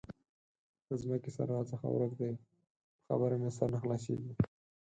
د 0.87 0.89
ځمکې 1.01 1.31
سره 1.37 1.47
راڅخه 1.57 1.87
ورک 1.91 2.11
دی؛ 2.19 2.31
په 2.43 3.01
خبره 3.07 3.35
مې 3.41 3.51
سر 3.57 3.67
نه 3.73 3.79
خلاصېږي. 3.83 4.33